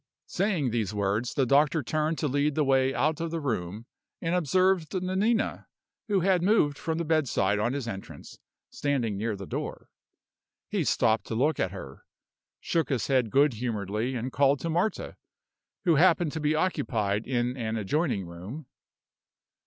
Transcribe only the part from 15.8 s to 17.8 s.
who happened to be occupied in an